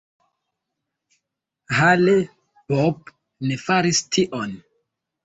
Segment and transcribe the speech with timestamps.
[1.79, 3.13] Hale-Bopp
[3.51, 4.57] ne faris tion.